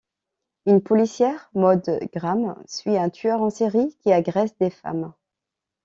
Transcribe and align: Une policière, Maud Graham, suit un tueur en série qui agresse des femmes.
Une 0.65 0.81
policière, 0.81 1.51
Maud 1.53 1.83
Graham, 2.11 2.55
suit 2.65 2.97
un 2.97 3.11
tueur 3.11 3.43
en 3.43 3.51
série 3.51 3.95
qui 4.01 4.11
agresse 4.11 4.57
des 4.57 4.71
femmes. 4.71 5.13